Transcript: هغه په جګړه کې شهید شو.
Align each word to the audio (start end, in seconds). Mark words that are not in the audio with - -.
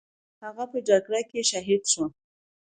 هغه 0.43 0.63
په 0.71 0.77
جګړه 0.89 1.21
کې 1.29 1.41
شهید 1.51 1.83
شو. 1.91 2.05